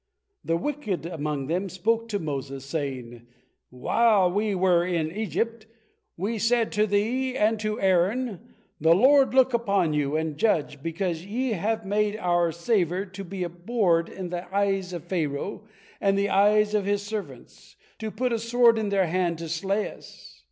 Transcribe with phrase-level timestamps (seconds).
[0.43, 3.27] The wicked among them spoke to Moses, saying,
[3.69, 5.67] "While we were in Egypt,
[6.17, 11.23] we said to thee and to Aaron, 'The Lord look upon you, and judge, because
[11.23, 15.67] ye have made our savor to be abhorred in the eyes of Pharaoh
[16.01, 19.47] and in the eyes of his servants, to put a sword in their hand to
[19.47, 20.35] slay us.'